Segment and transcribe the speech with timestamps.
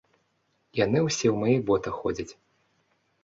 [0.85, 2.31] Яны ўсе ў маіх ботах ходзяць!